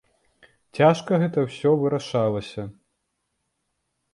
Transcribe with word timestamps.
Цяжка 0.77 1.19
гэта 1.23 1.43
ўсё 1.45 1.69
вырашалася. 1.81 2.67